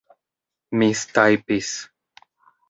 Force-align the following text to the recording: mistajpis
mistajpis 0.77 1.69